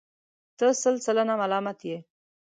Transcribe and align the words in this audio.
ته 0.57 0.65
سل 0.81 0.95
سلنه 1.05 1.33
ملامت 1.41 1.79
یې. 1.89 1.97